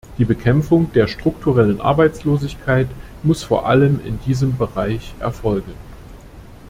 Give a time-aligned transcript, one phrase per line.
[0.17, 2.87] Die Bekämpfung der strukturellen Arbeitslosigkeit
[3.21, 5.73] muss vor allem in diesem Bereich erfolgen.